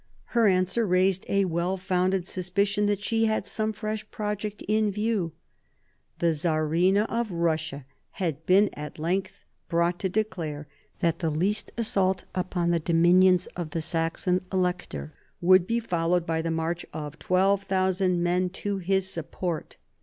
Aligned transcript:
Her 0.33 0.47
answer 0.47 0.83
raised 0.87 1.25
a 1.29 1.45
well 1.45 1.77
founded 1.77 2.25
suspicion 2.25 2.87
that 2.87 3.01
she 3.03 3.25
had 3.25 3.45
some 3.45 3.71
fresh 3.71 4.09
project 4.09 4.63
in 4.63 4.89
view. 4.89 5.33
The 6.17 6.33
Czarina 6.33 7.03
of 7.07 7.29
Russia 7.29 7.85
had 8.13 8.43
been 8.47 8.71
at 8.73 8.97
length 8.97 9.45
brought 9.69 9.99
to 9.99 10.09
declare 10.09 10.67
that 11.01 11.19
the 11.19 11.29
least 11.29 11.71
assault 11.77 12.23
upon 12.33 12.71
the 12.71 12.79
dominions 12.79 13.45
of 13.55 13.69
the 13.69 13.81
Saxon 13.83 14.41
Elector 14.51 15.13
would 15.39 15.67
be 15.67 15.79
followed 15.79 16.25
by 16.25 16.41
the 16.41 16.49
march 16.49 16.83
of 16.93 17.19
12,000 17.19 18.23
men 18.23 18.49
to 18.49 18.79
his 18.79 19.07
support. 19.07 19.77